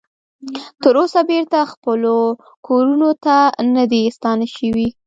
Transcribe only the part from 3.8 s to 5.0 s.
دې ستانه شوي